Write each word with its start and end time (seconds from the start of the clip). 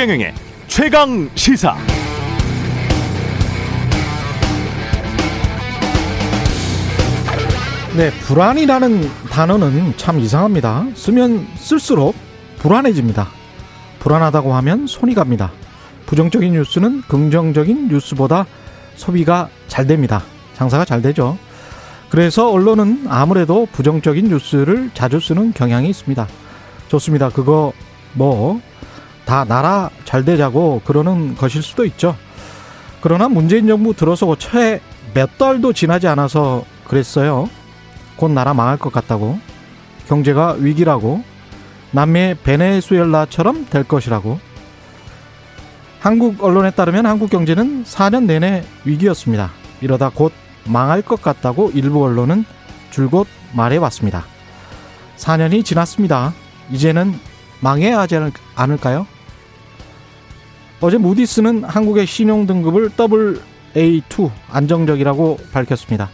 최경영의 0.00 0.32
최강 0.66 1.28
시사. 1.34 1.76
네, 7.94 8.10
불안이라는 8.10 9.10
단어는 9.28 9.92
참 9.98 10.18
이상합니다. 10.18 10.86
쓰면 10.94 11.46
쓸수록 11.56 12.14
불안해집니다. 12.60 13.28
불안하다고 13.98 14.54
하면 14.54 14.86
손이 14.86 15.12
갑니다. 15.12 15.52
부정적인 16.06 16.50
뉴스는 16.54 17.02
긍정적인 17.02 17.88
뉴스보다 17.88 18.46
소비가 18.96 19.50
잘 19.68 19.86
됩니다. 19.86 20.22
장사가 20.54 20.86
잘 20.86 21.02
되죠. 21.02 21.36
그래서 22.08 22.50
언론은 22.50 23.04
아무래도 23.06 23.68
부정적인 23.70 24.30
뉴스를 24.30 24.92
자주 24.94 25.20
쓰는 25.20 25.52
경향이 25.52 25.90
있습니다. 25.90 26.26
좋습니다. 26.88 27.28
그거 27.28 27.74
뭐 28.14 28.62
다 29.30 29.44
나라 29.44 29.90
잘 30.04 30.24
되자고 30.24 30.82
그러는 30.84 31.36
것일 31.36 31.62
수도 31.62 31.84
있죠. 31.84 32.16
그러나 33.00 33.28
문재인 33.28 33.68
정부 33.68 33.94
들어서고 33.94 34.34
채몇 34.34 35.38
달도 35.38 35.72
지나지 35.72 36.08
않아서 36.08 36.64
그랬어요. 36.88 37.48
곧 38.16 38.32
나라 38.32 38.54
망할 38.54 38.76
것 38.76 38.92
같다고. 38.92 39.38
경제가 40.08 40.56
위기라고. 40.58 41.22
남미 41.92 42.34
베네수엘라처럼 42.42 43.66
될 43.70 43.84
것이라고. 43.84 44.40
한국 46.00 46.42
언론에 46.42 46.72
따르면 46.72 47.06
한국 47.06 47.30
경제는 47.30 47.84
4년 47.84 48.24
내내 48.24 48.64
위기였습니다. 48.84 49.52
이러다 49.80 50.10
곧 50.12 50.32
망할 50.64 51.02
것 51.02 51.22
같다고 51.22 51.70
일부 51.72 52.02
언론은 52.02 52.44
줄곧 52.90 53.28
말해왔습니다. 53.52 54.24
4년이 55.18 55.64
지났습니다. 55.64 56.34
이제는 56.72 57.14
망해야 57.60 58.00
하지 58.00 58.16
않을까요? 58.56 59.06
어제 60.80 60.96
무디스는 60.96 61.64
한국의 61.64 62.06
신용 62.06 62.46
등급을 62.46 62.90
AA2 62.90 64.30
안정적이라고 64.50 65.38
밝혔습니다. 65.52 66.08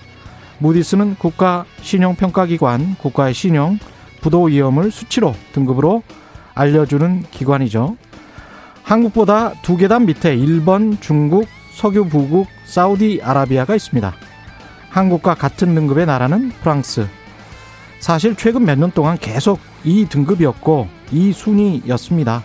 무디스는 0.59 1.17
국가 1.19 1.65
신용평가기관, 1.83 2.97
국가의 2.99 3.33
신용, 3.35 3.79
부도 4.21 4.45
위험을 4.45 4.91
수치로 4.91 5.35
등급으로 5.53 6.03
알려주는 6.55 7.25
기관이죠. 7.31 7.97
한국보다 8.83 9.53
두 9.63 9.77
계단 9.77 10.07
밑에 10.07 10.35
일본, 10.35 10.99
중국, 11.01 11.47
석유 11.75 12.09
부국, 12.09 12.47
사우디아라비아가 12.65 13.75
있습니다. 13.75 14.15
한국과 14.91 15.35
같은 15.35 15.75
등급의 15.75 16.07
나라는 16.07 16.51
프랑스. 16.63 17.07
사실 18.01 18.35
최근 18.37 18.65
몇 18.65 18.79
년 18.79 18.91
동안 18.91 19.19
계속 19.19 19.61
이 19.85 20.07
등급이었고 20.09 20.89
이 21.13 21.33
순위였습니다. 21.33 22.43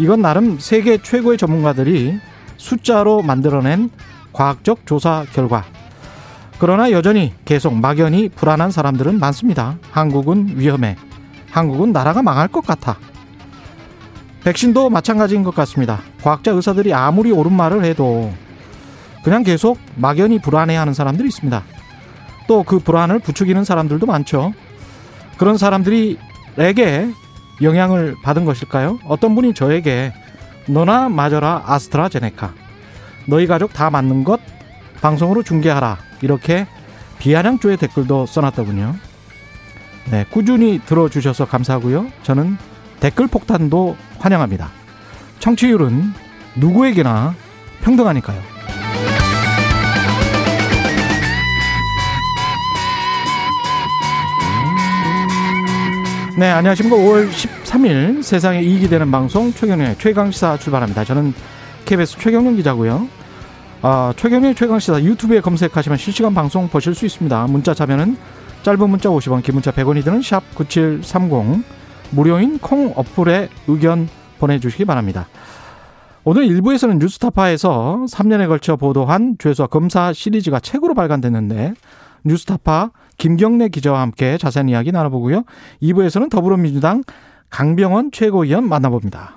이건 0.00 0.22
나름 0.22 0.58
세계 0.58 0.96
최고의 0.96 1.36
전문가들이 1.36 2.18
숫자로 2.56 3.20
만들어낸 3.20 3.90
과학적 4.32 4.86
조사 4.86 5.26
결과. 5.34 5.66
그러나 6.58 6.90
여전히 6.90 7.34
계속 7.44 7.74
막연히 7.74 8.30
불안한 8.30 8.70
사람들은 8.70 9.20
많습니다. 9.20 9.76
한국은 9.90 10.58
위험해. 10.58 10.96
한국은 11.50 11.92
나라가 11.92 12.22
망할 12.22 12.48
것 12.48 12.66
같아. 12.66 12.96
백신도 14.42 14.88
마찬가지인 14.88 15.42
것 15.42 15.54
같습니다. 15.54 16.00
과학자 16.22 16.50
의사들이 16.50 16.94
아무리 16.94 17.30
옳은 17.30 17.52
말을 17.52 17.84
해도 17.84 18.32
그냥 19.22 19.42
계속 19.42 19.78
막연히 19.96 20.38
불안해하는 20.40 20.94
사람들이 20.94 21.28
있습니다. 21.28 21.62
또 22.48 22.62
그 22.62 22.78
불안을 22.78 23.18
부추기는 23.18 23.64
사람들도 23.64 24.06
많죠. 24.06 24.54
그런 25.36 25.58
사람들이에게 25.58 27.10
영향을 27.62 28.16
받은 28.22 28.44
것일까요? 28.44 28.98
어떤 29.06 29.34
분이 29.34 29.54
저에게 29.54 30.12
너나 30.66 31.08
맞아라 31.08 31.62
아스트라제네카 31.66 32.54
너희 33.26 33.46
가족 33.46 33.72
다 33.72 33.90
맞는 33.90 34.24
것 34.24 34.40
방송으로 35.00 35.42
중계하라 35.42 35.98
이렇게 36.22 36.66
비아냥조의 37.18 37.76
댓글도 37.76 38.26
써놨더군요. 38.26 38.94
네, 40.10 40.24
꾸준히 40.30 40.80
들어주셔서 40.84 41.46
감사하고요. 41.46 42.10
저는 42.22 42.56
댓글 42.98 43.26
폭탄도 43.26 43.96
환영합니다. 44.18 44.70
청취율은 45.38 46.12
누구에게나 46.56 47.34
평등하니까요. 47.82 48.59
네, 56.40 56.48
안녕하십니까. 56.48 56.96
5월 56.96 57.28
13일 57.28 58.22
세상에 58.22 58.62
이익이 58.62 58.88
되는 58.88 59.10
방송 59.10 59.52
최경련의 59.52 59.98
최강시사 59.98 60.56
출발합니다. 60.56 61.04
저는 61.04 61.34
KBS 61.84 62.16
최경련 62.18 62.56
기자고요. 62.56 63.06
아, 63.82 64.14
최경련 64.16 64.54
최강시사 64.54 65.02
유튜브에 65.02 65.42
검색하시면 65.42 65.98
실시간 65.98 66.32
방송 66.32 66.66
보실 66.70 66.94
수 66.94 67.04
있습니다. 67.04 67.46
문자 67.48 67.74
자면은 67.74 68.16
짧은 68.62 68.88
문자 68.88 69.10
50원, 69.10 69.42
긴 69.42 69.52
문자 69.52 69.70
100원이 69.70 70.02
드는 70.02 70.22
샵 70.22 70.42
9730 70.54 71.62
무료인 72.08 72.58
콩 72.58 72.94
어플에 72.96 73.50
의견 73.68 74.08
보내주시기 74.38 74.86
바랍니다. 74.86 75.28
오늘 76.24 76.44
일부에서는 76.44 77.00
뉴스타파에서 77.00 78.06
3년에 78.08 78.48
걸쳐 78.48 78.76
보도한 78.76 79.36
죄수와 79.38 79.68
검사 79.68 80.14
시리즈가 80.14 80.58
책으로 80.58 80.94
발간됐는데 80.94 81.74
뉴스타파 82.24 82.90
김경래 83.18 83.68
기자와 83.68 84.00
함께 84.00 84.38
자세한 84.38 84.68
이야기 84.68 84.92
나눠보고요. 84.92 85.44
2부에서는 85.82 86.30
더불어민주당 86.30 87.02
강병원 87.50 88.12
최고위원 88.12 88.68
만나봅니다. 88.68 89.36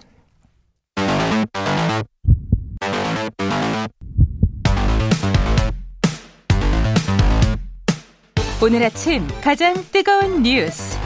오늘 8.62 8.82
아침 8.84 9.28
가장 9.44 9.74
뜨거운 9.92 10.42
뉴스 10.42 10.98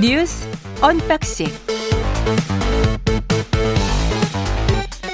뉴스 0.00 0.48
unboxing 0.80 1.46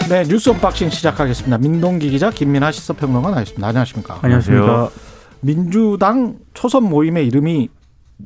네 0.08 0.22
뉴스 0.24 0.50
unboxing 0.50 0.90
시작하겠습니다. 0.90 1.58
민동기 1.58 2.10
기자 2.10 2.30
김민아 2.30 2.70
시사평론가 2.70 3.30
나왔습니다. 3.30 3.66
안녕하십니까? 3.66 4.20
안녕하십니까? 4.22 4.90
민주당 5.40 6.36
초선 6.54 6.84
모임의 6.84 7.26
이름이 7.26 7.68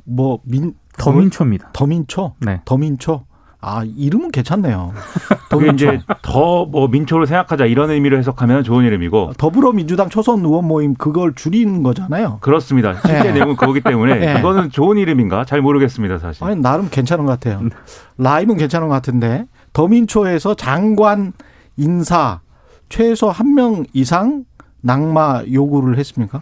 뭐 0.05 0.39
민 0.43 0.73
더민초입니다. 0.97 1.69
더민초? 1.73 2.35
네. 2.39 2.61
더민초. 2.65 3.25
아 3.61 3.83
이름은 3.83 4.31
괜찮네요. 4.31 4.93
그게 5.49 5.71
이제 5.71 5.99
더 6.21 6.65
뭐 6.65 6.87
민초를 6.87 7.25
생각하자 7.27 7.65
이런 7.65 7.89
의미로 7.89 8.17
해석하면 8.17 8.63
좋은 8.63 8.85
이름이고 8.85 9.33
더불어민주당 9.37 10.09
초선 10.09 10.39
의원 10.45 10.65
모임 10.67 10.93
그걸 10.93 11.33
줄이는 11.33 11.81
거잖아요. 11.83 12.37
그렇습니다. 12.41 12.93
실제 13.01 13.23
네. 13.23 13.31
내용은 13.33 13.55
그거기 13.55 13.81
때문에 13.81 14.15
네. 14.19 14.33
그거는 14.35 14.69
좋은 14.69 14.97
이름인가 14.97 15.45
잘 15.45 15.61
모르겠습니다 15.61 16.19
사실. 16.19 16.43
아니 16.43 16.55
나름 16.61 16.89
괜찮은 16.89 17.25
것 17.25 17.31
같아요. 17.39 17.61
네. 17.61 17.69
라임은 18.17 18.57
괜찮은 18.57 18.87
것 18.87 18.93
같은데 18.93 19.45
더민초에서 19.73 20.53
장관 20.55 21.33
인사 21.77 22.41
최소 22.89 23.29
한 23.29 23.53
명 23.55 23.83
이상 23.93 24.45
낙마 24.81 25.43
요구를 25.51 25.97
했습니까? 25.97 26.41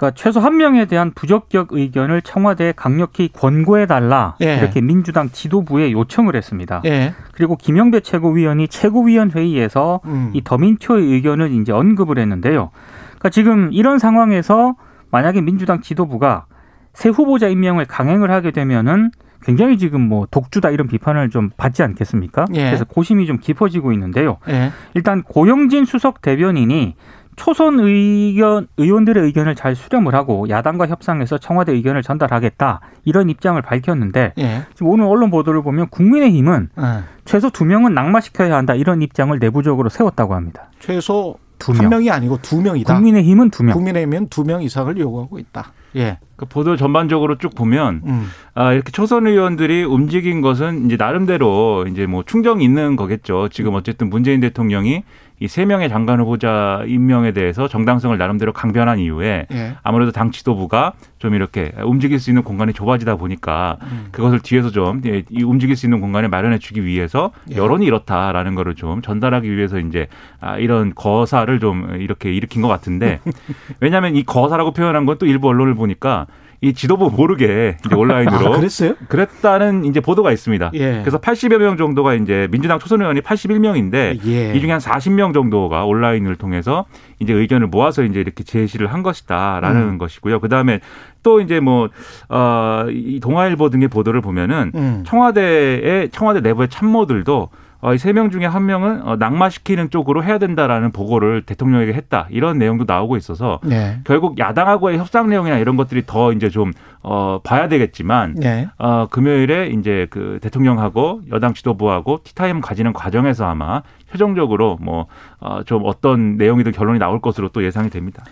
그러니까 0.00 0.12
최소 0.14 0.40
한 0.40 0.56
명에 0.56 0.86
대한 0.86 1.12
부적격 1.14 1.72
의견을 1.72 2.22
청와대에 2.22 2.72
강력히 2.74 3.28
권고해 3.30 3.84
달라 3.84 4.34
예. 4.40 4.56
이렇게 4.56 4.80
민주당 4.80 5.28
지도부에 5.30 5.92
요청을 5.92 6.34
했습니다. 6.34 6.80
예. 6.86 7.12
그리고 7.32 7.56
김영배 7.56 8.00
최고위원이 8.00 8.68
최고위원 8.68 9.30
회의에서 9.30 10.00
음. 10.06 10.30
이 10.32 10.42
더민초의 10.42 11.04
의견을 11.04 11.52
이제 11.52 11.72
언급을 11.72 12.18
했는데요. 12.18 12.70
그러니까 13.10 13.28
지금 13.28 13.68
이런 13.74 13.98
상황에서 13.98 14.74
만약에 15.10 15.42
민주당 15.42 15.82
지도부가 15.82 16.46
새 16.94 17.10
후보자 17.10 17.48
임명을 17.48 17.84
강행을 17.84 18.30
하게 18.30 18.52
되면은 18.52 19.10
굉장히 19.42 19.76
지금 19.76 20.00
뭐 20.00 20.26
독주다 20.30 20.70
이런 20.70 20.86
비판을 20.86 21.28
좀 21.28 21.50
받지 21.58 21.82
않겠습니까? 21.82 22.46
예. 22.54 22.64
그래서 22.64 22.84
고심이 22.84 23.26
좀 23.26 23.38
깊어지고 23.38 23.92
있는데요. 23.92 24.38
예. 24.48 24.70
일단 24.94 25.22
고영진 25.22 25.84
수석 25.84 26.22
대변인이 26.22 26.94
초선 27.36 27.80
의견 27.80 28.66
의원들의 28.76 29.22
의견을 29.24 29.54
잘 29.54 29.74
수렴을 29.74 30.14
하고 30.14 30.48
야당과 30.48 30.88
협상해서 30.88 31.38
청와대 31.38 31.72
의견을 31.72 32.02
전달하겠다 32.02 32.80
이런 33.04 33.30
입장을 33.30 33.60
밝혔는데 33.62 34.34
예. 34.38 34.62
지금 34.74 34.88
오늘 34.88 35.06
언론 35.06 35.30
보도를 35.30 35.62
보면 35.62 35.88
국민의힘은 35.88 36.68
예. 36.78 36.84
최소 37.24 37.48
두 37.50 37.64
명은 37.64 37.94
낙마시켜야 37.94 38.54
한다 38.56 38.74
이런 38.74 39.00
입장을 39.02 39.36
내부적으로 39.38 39.88
세웠다고 39.88 40.34
합니다. 40.34 40.70
최소 40.80 41.36
두한 41.58 41.82
명. 41.82 41.90
명이 41.90 42.10
아니고 42.10 42.38
두 42.42 42.60
명이다. 42.60 42.92
국민의힘은 42.94 43.50
두 43.50 43.62
명. 43.64 43.74
국민의힘은 43.74 44.28
두 44.28 44.44
명 44.44 44.62
이상을 44.62 44.96
요구하고 44.98 45.38
있다. 45.38 45.72
예. 45.96 46.18
그 46.36 46.46
보도 46.46 46.76
전반적으로 46.76 47.36
쭉 47.36 47.54
보면 47.54 48.02
음. 48.06 48.26
아, 48.54 48.72
이렇게 48.72 48.90
초선 48.92 49.26
의원들이 49.26 49.82
움직인 49.84 50.40
것은 50.40 50.86
이제 50.86 50.96
나름대로 50.96 51.86
이제 51.86 52.06
뭐 52.06 52.22
충정이 52.24 52.64
있는 52.64 52.96
거겠죠. 52.96 53.48
지금 53.50 53.74
어쨌든 53.74 54.08
문재인 54.08 54.40
대통령이 54.40 55.02
이 55.40 55.48
세 55.48 55.64
명의 55.64 55.88
장관 55.88 56.20
후보자 56.20 56.82
임명에 56.86 57.32
대해서 57.32 57.66
정당성을 57.66 58.16
나름대로 58.18 58.52
강변한 58.52 58.98
이후에 58.98 59.46
예. 59.50 59.74
아무래도 59.82 60.12
당 60.12 60.30
지도부가 60.30 60.92
좀 61.18 61.34
이렇게 61.34 61.72
움직일 61.82 62.20
수 62.20 62.30
있는 62.30 62.42
공간이 62.42 62.72
좁아지다 62.74 63.16
보니까 63.16 63.78
음. 63.82 64.08
그것을 64.12 64.40
뒤에서 64.40 64.70
좀 64.70 65.00
예, 65.06 65.22
이 65.30 65.42
움직일 65.42 65.76
수 65.76 65.86
있는 65.86 66.00
공간을 66.00 66.28
마련해 66.28 66.58
주기 66.58 66.84
위해서 66.84 67.30
예. 67.50 67.56
여론이 67.56 67.86
이렇다라는 67.86 68.54
거를 68.54 68.74
좀 68.74 69.00
전달하기 69.00 69.50
위해서 69.50 69.78
이제 69.78 70.08
아, 70.40 70.58
이런 70.58 70.92
거사를 70.94 71.58
좀 71.58 71.96
이렇게 71.98 72.32
일으킨 72.32 72.60
것 72.60 72.68
같은데 72.68 73.20
왜냐하면 73.80 74.16
이 74.16 74.22
거사라고 74.24 74.72
표현한 74.72 75.06
건 75.06 75.10
또 75.20 75.26
일부 75.26 75.48
언론을 75.48 75.74
보니까 75.74 76.26
이 76.62 76.74
지도부 76.74 77.10
모르게 77.10 77.78
이제 77.86 77.94
온라인으로 77.94 78.52
아, 78.54 78.56
그랬어요? 78.58 78.94
그랬다는 79.08 79.86
이제 79.86 80.00
보도가 80.00 80.30
있습니다. 80.30 80.72
예. 80.74 81.00
그래서 81.00 81.18
80여 81.18 81.56
명 81.58 81.78
정도가 81.78 82.14
이제 82.14 82.48
민주당 82.50 82.78
초선 82.78 83.00
의원이 83.00 83.22
81명인데 83.22 84.26
예. 84.26 84.52
이 84.54 84.60
중에 84.60 84.70
한 84.70 84.78
40명 84.80 85.32
정도가 85.32 85.86
온라인을 85.86 86.36
통해서 86.36 86.84
이제 87.18 87.32
의견을 87.32 87.68
모아서 87.68 88.02
이제 88.02 88.20
이렇게 88.20 88.44
제시를 88.44 88.92
한 88.92 89.02
것이다라는 89.02 89.80
음. 89.82 89.98
것이고요. 89.98 90.40
그다음에 90.40 90.80
또 91.22 91.40
이제 91.40 91.60
뭐 91.60 91.88
어 92.28 92.86
이 92.90 93.20
동아일보 93.20 93.70
등의 93.70 93.88
보도를 93.88 94.20
보면은 94.20 94.72
음. 94.74 95.02
청와대의 95.06 96.10
청와대 96.10 96.40
내부의 96.40 96.68
참모들도 96.68 97.48
어, 97.82 97.94
이 97.94 97.96
세 97.98 98.12
명 98.12 98.30
중에 98.30 98.44
한 98.46 98.66
명은 98.66 99.02
어, 99.06 99.16
낙마시키는 99.16 99.90
쪽으로 99.90 100.22
해야 100.22 100.38
된다라는 100.38 100.92
보고를 100.92 101.42
대통령에게 101.42 101.92
했다 101.94 102.26
이런 102.30 102.58
내용도 102.58 102.84
나오고 102.86 103.16
있어서 103.16 103.58
네. 103.64 104.00
결국 104.04 104.38
야당하고의 104.38 104.98
협상 104.98 105.28
내용이나 105.28 105.58
이런 105.58 105.76
것들이 105.76 106.02
더 106.06 106.32
이제 106.32 106.48
좀 106.50 106.72
어, 107.02 107.40
봐야 107.42 107.68
되겠지만 107.68 108.34
네. 108.34 108.68
어, 108.78 109.06
금요일에 109.10 109.68
이제 109.68 110.06
그 110.10 110.38
대통령하고 110.42 111.22
여당 111.32 111.54
지도부하고 111.54 112.20
티타임 112.24 112.60
가지는 112.60 112.92
과정에서 112.92 113.46
아마 113.46 113.82
최종적으로 114.10 114.78
뭐, 114.80 115.06
어, 115.38 115.62
좀 115.64 115.82
어떤 115.84 116.36
내용이든 116.36 116.72
결론이 116.72 116.98
나올 116.98 117.20
것으로 117.20 117.48
또 117.50 117.64
예상이 117.64 117.90
됩니다. 117.90 118.24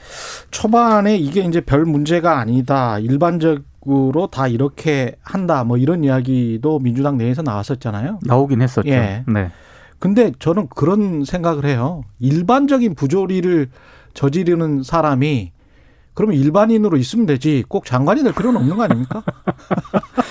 초반에 0.51 1.17
이게 1.17 1.43
이제 1.43 1.61
별 1.61 1.85
문제가 1.85 2.39
아니다. 2.39 2.99
일반적 2.99 3.63
으로 3.91 4.27
다 4.27 4.49
이렇게 4.49 5.15
한다. 5.23 5.65
뭐 5.65 5.79
이런 5.79 6.05
이야기도 6.05 6.79
민주당 6.79 7.17
내에서 7.17 7.41
나왔었잖아요. 7.41 8.19
나오긴 8.23 8.61
했었죠. 8.61 8.89
예. 8.89 9.25
네. 9.27 9.51
근데 9.99 10.33
저는 10.39 10.69
그런 10.69 11.25
생각을 11.25 11.65
해요. 11.65 12.03
일반적인 12.19 12.95
부조리를 12.95 13.71
저지르는 14.13 14.83
사람이 14.83 15.53
그러면 16.13 16.37
일반인으로 16.37 16.97
있으면 16.97 17.27
되지 17.27 17.65
꼭 17.69 17.85
장관이 17.85 18.25
될 18.25 18.33
필요는 18.35 18.61
없는 18.61 18.77
거 18.77 18.83
아닙니까? 18.83 19.23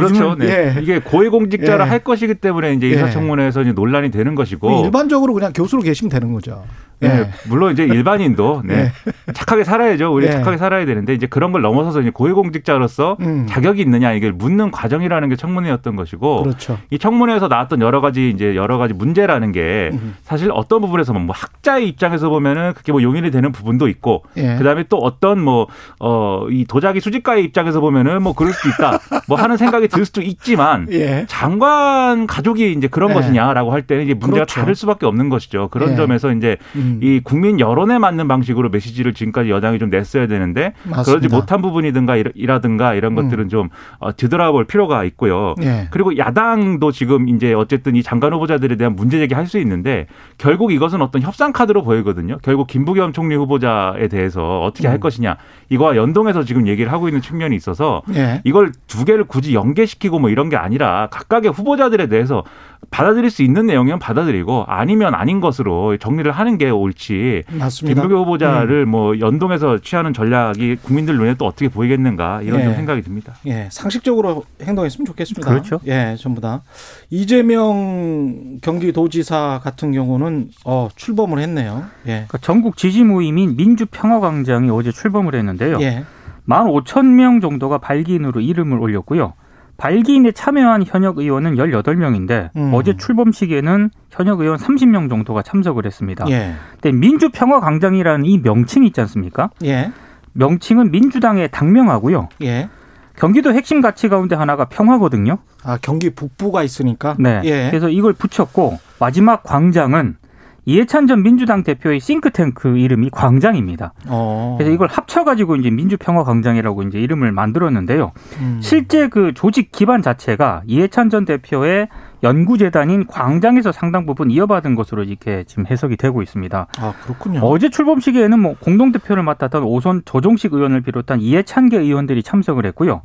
그렇죠. 0.00 0.34
네. 0.36 0.46
예. 0.76 0.80
이게 0.82 0.98
고위공직자를 1.00 1.84
예. 1.86 1.88
할 1.88 1.98
것이기 2.00 2.34
때문에 2.34 2.74
이제 2.74 2.88
예. 2.88 2.92
인사청문회에서 2.92 3.62
이제 3.62 3.72
논란이 3.72 4.10
되는 4.10 4.34
것이고. 4.34 4.84
일반적으로 4.84 5.34
그냥 5.34 5.52
교수로 5.52 5.82
계시면 5.82 6.10
되는 6.10 6.32
거죠. 6.32 6.64
예. 7.02 7.08
네, 7.08 7.30
물론 7.48 7.72
이제 7.72 7.84
일반인도 7.84 8.62
네, 8.64 8.90
착하게 9.34 9.64
살아야죠. 9.64 10.14
우리 10.14 10.26
예. 10.26 10.30
착하게 10.30 10.56
살아야 10.56 10.86
되는데 10.86 11.12
이제 11.12 11.26
그런 11.26 11.52
걸 11.52 11.60
넘어서서 11.60 12.00
이제 12.00 12.08
고위공직자로서 12.10 13.18
음. 13.20 13.46
자격이 13.46 13.82
있느냐 13.82 14.12
이걸 14.14 14.32
묻는 14.32 14.70
과정이라는 14.70 15.28
게 15.28 15.36
청문회였던 15.36 15.94
것이고 15.96 16.44
그렇죠. 16.44 16.78
이 16.90 16.98
청문회에서 16.98 17.48
나왔던 17.48 17.82
여러 17.82 18.00
가지 18.00 18.30
이제 18.30 18.56
여러 18.56 18.78
가지 18.78 18.94
문제라는 18.94 19.52
게 19.52 19.90
음. 19.92 20.16
사실 20.24 20.50
어떤 20.50 20.80
부분에서 20.80 21.12
뭐 21.12 21.34
학자의 21.36 21.86
입장에서 21.86 22.30
보면은 22.30 22.72
그게 22.74 22.92
뭐 22.92 23.02
용인이 23.02 23.30
되는 23.30 23.52
부분도 23.52 23.88
있고 23.88 24.22
예. 24.38 24.56
그다음에 24.56 24.84
또 24.88 24.96
어떤 24.98 25.40
뭐 25.40 25.66
어 26.00 26.46
이 26.50 26.64
도자기 26.66 27.00
수집가의 27.00 27.44
입장에서 27.44 27.80
보면은 27.80 28.22
뭐 28.22 28.32
그럴 28.32 28.52
수도 28.52 28.68
있다 28.68 28.98
뭐 29.28 29.36
하는 29.36 29.56
생각이 29.56 29.85
들 29.88 30.04
수도 30.04 30.22
있지만 30.22 30.86
예. 30.92 31.26
장관 31.28 32.26
가족이 32.26 32.72
이제 32.72 32.86
그런 32.88 33.10
예. 33.10 33.14
것이냐라고 33.14 33.72
할 33.72 33.82
때는 33.82 34.04
이제 34.04 34.14
문제가 34.14 34.44
그렇죠. 34.44 34.60
다를 34.60 34.74
수밖에 34.74 35.06
없는 35.06 35.28
것이죠. 35.28 35.68
그런 35.68 35.92
예. 35.92 35.96
점에서 35.96 36.32
이제 36.32 36.56
음. 36.74 37.00
이 37.02 37.20
국민 37.22 37.60
여론에 37.60 37.98
맞는 37.98 38.28
방식으로 38.28 38.68
메시지를 38.70 39.14
지금까지 39.14 39.50
여당이 39.50 39.78
좀 39.78 39.90
냈어야 39.90 40.26
되는데 40.26 40.72
맞습니다. 40.84 41.02
그러지 41.02 41.28
못한 41.28 41.62
부분이든가 41.62 42.16
이라- 42.16 42.32
이라든가 42.34 42.94
이런 42.94 43.12
음. 43.16 43.22
것들은 43.22 43.48
좀 43.48 43.68
어, 43.98 44.14
뒤돌아볼 44.14 44.64
필요가 44.66 45.04
있고요. 45.04 45.54
예. 45.62 45.88
그리고 45.90 46.16
야당도 46.16 46.92
지금 46.92 47.28
이제 47.28 47.52
어쨌든 47.54 47.96
이 47.96 48.02
장관 48.02 48.32
후보자들에 48.32 48.76
대한 48.76 48.96
문제 48.96 49.18
제기할 49.18 49.46
수 49.46 49.58
있는데 49.58 50.06
결국 50.38 50.72
이것은 50.72 51.02
어떤 51.02 51.22
협상 51.22 51.52
카드로 51.52 51.82
보이거든요. 51.82 52.38
결국 52.42 52.66
김부겸 52.66 53.12
총리 53.12 53.34
후보자에 53.36 54.08
대해서 54.08 54.60
어떻게 54.62 54.88
할 54.88 54.98
음. 54.98 55.00
것이냐 55.00 55.36
이거와 55.68 55.96
연동해서 55.96 56.44
지금 56.44 56.66
얘기를 56.66 56.92
하고 56.92 57.08
있는 57.08 57.20
측면이 57.22 57.54
있어서 57.56 58.02
예. 58.14 58.40
이걸 58.44 58.72
두 58.86 59.04
개를 59.04 59.24
굳이 59.24 59.54
연 59.54 59.74
계시키고 59.76 60.18
뭐 60.18 60.28
이런 60.30 60.48
게 60.48 60.56
아니라 60.56 61.06
각각의 61.12 61.52
후보자들에 61.52 62.08
대해서 62.08 62.42
받아들일 62.90 63.30
수 63.30 63.42
있는 63.42 63.66
내용이면 63.66 63.98
받아들이고 63.98 64.64
아니면 64.66 65.14
아닌 65.14 65.40
것으로 65.40 65.96
정리를 65.96 66.30
하는 66.30 66.58
게 66.58 66.70
옳지. 66.70 67.44
맞습니다. 67.48 68.00
김부겸 68.00 68.24
후보자를 68.24 68.86
뭐 68.86 69.18
연동해서 69.18 69.78
취하는 69.78 70.12
전략이 70.12 70.76
국민들 70.82 71.16
눈에 71.16 71.34
또 71.34 71.46
어떻게 71.46 71.68
보이겠는가 71.68 72.42
이런 72.42 72.60
예. 72.60 72.64
좀 72.64 72.74
생각이 72.74 73.02
듭니다. 73.02 73.34
예, 73.46 73.68
상식적으로 73.70 74.44
행동했으면 74.62 75.06
좋겠습니다. 75.06 75.48
그렇죠. 75.48 75.80
예, 75.86 76.16
전부 76.18 76.40
다. 76.40 76.62
이재명 77.10 78.58
경기도지사 78.62 79.60
같은 79.62 79.92
경우는 79.92 80.50
어, 80.64 80.88
출범을 80.96 81.38
했네요. 81.40 81.84
예. 82.06 82.10
그러니까 82.12 82.38
전국 82.38 82.76
지지 82.76 83.04
모임인 83.04 83.56
민주평화광장이 83.56 84.70
어제 84.70 84.90
출범을 84.90 85.34
했는데요. 85.34 85.78
예. 85.80 86.04
15,000명 86.48 87.42
정도가 87.42 87.78
발기인으로 87.78 88.40
이름을 88.40 88.78
올렸고요. 88.78 89.34
발기인에 89.76 90.32
참여한 90.32 90.84
현역 90.86 91.18
의원은 91.18 91.56
18명인데 91.56 92.50
음. 92.56 92.70
어제 92.72 92.96
출범식에는 92.96 93.90
현역 94.10 94.40
의원 94.40 94.58
30명 94.58 95.08
정도가 95.08 95.42
참석을 95.42 95.84
했습니다. 95.86 96.24
예. 96.30 96.54
근데 96.80 96.96
민주평화광장이라는 96.96 98.24
이 98.24 98.38
명칭이 98.38 98.86
있지 98.86 99.00
않습니까? 99.02 99.50
예. 99.64 99.92
명칭은 100.32 100.90
민주당의 100.90 101.50
당명하고요. 101.50 102.28
예. 102.42 102.68
경기도 103.16 103.52
핵심 103.52 103.80
가치 103.80 104.08
가운데 104.08 104.36
하나가 104.36 104.66
평화거든요. 104.66 105.38
아, 105.64 105.78
경기 105.80 106.10
북부가 106.10 106.62
있으니까. 106.62 107.16
네. 107.18 107.40
예. 107.44 107.68
그래서 107.70 107.88
이걸 107.88 108.12
붙였고 108.12 108.78
마지막 109.00 109.42
광장은 109.42 110.16
이해찬 110.66 111.06
전 111.06 111.22
민주당 111.22 111.62
대표의 111.62 112.00
싱크탱크 112.00 112.76
이름이 112.76 113.10
광장입니다. 113.10 113.94
어. 114.08 114.56
그래서 114.58 114.72
이걸 114.72 114.88
합쳐가지고 114.88 115.56
이제 115.56 115.70
민주평화광장이라고 115.70 116.82
이제 116.82 116.98
이름을 116.98 117.30
만들었는데요. 117.30 118.12
음. 118.40 118.58
실제 118.60 119.08
그 119.08 119.32
조직 119.32 119.70
기반 119.70 120.02
자체가 120.02 120.62
이해찬 120.66 121.08
전 121.08 121.24
대표의 121.24 121.88
연구재단인 122.24 123.06
광장에서 123.06 123.70
상당 123.70 124.06
부분 124.06 124.32
이어받은 124.32 124.74
것으로 124.74 125.04
이렇게 125.04 125.44
지금 125.44 125.66
해석이 125.66 125.96
되고 125.96 126.20
있습니다. 126.20 126.66
아, 126.78 126.94
그렇군요. 127.04 127.40
어제 127.44 127.68
출범식에는 127.68 128.40
뭐 128.40 128.56
공동대표를 128.58 129.22
맡았던 129.22 129.62
오선 129.62 130.02
조종식 130.04 130.52
의원을 130.52 130.80
비롯한 130.80 131.20
이해찬계 131.20 131.78
의원들이 131.78 132.24
참석을 132.24 132.66
했고요. 132.66 133.02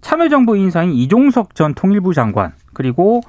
참여정부 0.00 0.56
인사인 0.56 0.92
이종석 0.92 1.54
전 1.54 1.74
통일부 1.74 2.12
장관 2.12 2.52
그리고 2.72 3.20